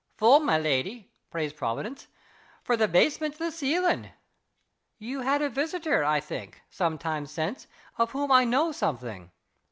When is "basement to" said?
2.87-3.37